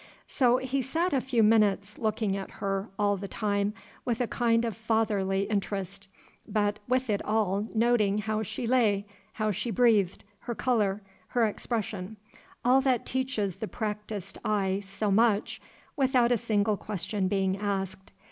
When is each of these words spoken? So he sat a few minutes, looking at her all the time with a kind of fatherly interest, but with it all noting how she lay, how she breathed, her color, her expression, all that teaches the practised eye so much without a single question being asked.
So 0.27 0.57
he 0.57 0.81
sat 0.81 1.13
a 1.13 1.21
few 1.21 1.43
minutes, 1.43 1.99
looking 1.99 2.35
at 2.35 2.49
her 2.53 2.89
all 2.97 3.17
the 3.17 3.27
time 3.27 3.75
with 4.03 4.19
a 4.19 4.25
kind 4.25 4.65
of 4.65 4.75
fatherly 4.75 5.43
interest, 5.43 6.07
but 6.47 6.79
with 6.87 7.07
it 7.07 7.23
all 7.23 7.67
noting 7.75 8.17
how 8.17 8.41
she 8.41 8.65
lay, 8.65 9.05
how 9.33 9.51
she 9.51 9.69
breathed, 9.69 10.23
her 10.39 10.55
color, 10.55 11.03
her 11.27 11.45
expression, 11.45 12.17
all 12.65 12.81
that 12.81 13.05
teaches 13.05 13.57
the 13.57 13.67
practised 13.67 14.39
eye 14.43 14.79
so 14.79 15.11
much 15.11 15.61
without 15.95 16.31
a 16.31 16.35
single 16.37 16.77
question 16.77 17.27
being 17.27 17.55
asked. 17.59 18.11